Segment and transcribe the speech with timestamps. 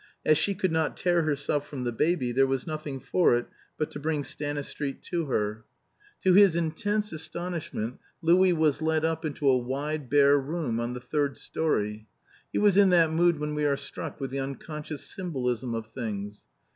[0.25, 3.45] As she could not tear herself from the baby, there was nothing for it
[3.77, 5.63] but to bring Stanistreet to her.
[6.23, 10.99] To his intense astonishment Louis was led up into a wide bare room on the
[11.01, 12.07] third story:
[12.51, 16.45] He was in that mood when we are struck with the unconscious symbolism of things.